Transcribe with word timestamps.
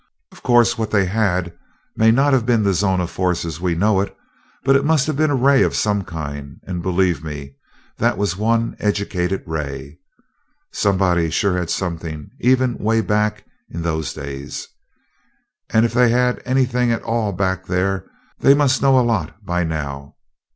Of 0.31 0.41
course, 0.41 0.79
what 0.79 0.89
they 0.89 1.05
had 1.05 1.53
may 1.95 2.09
not 2.09 2.33
have 2.33 2.43
been 2.43 2.63
the 2.63 2.73
zone 2.73 2.99
of 3.01 3.11
force 3.11 3.45
as 3.45 3.61
we 3.61 3.75
know 3.75 4.01
it, 4.01 4.17
but 4.63 4.75
it 4.75 4.83
must 4.83 5.05
have 5.05 5.15
been 5.15 5.29
a 5.29 5.35
ray 5.35 5.61
of 5.61 5.75
some 5.75 6.03
kind 6.05 6.59
and 6.63 6.81
believe 6.81 7.23
me, 7.23 7.53
that 7.99 8.17
was 8.17 8.35
one 8.35 8.75
educated 8.79 9.43
ray. 9.45 9.99
Somebody 10.71 11.29
sure 11.29 11.55
had 11.55 11.69
something, 11.69 12.31
even 12.39 12.79
'way 12.79 13.01
back 13.01 13.45
in 13.69 13.83
those 13.83 14.11
days. 14.11 14.67
And 15.69 15.85
if 15.85 15.93
they 15.93 16.09
had 16.09 16.41
anything 16.45 16.91
at 16.91 17.03
all 17.03 17.31
back 17.31 17.67
there, 17.67 18.09
they 18.39 18.55
must 18.55 18.81
know 18.81 18.97
a 18.99 19.05
lot 19.05 19.45
by 19.45 19.63
now. 19.63 20.15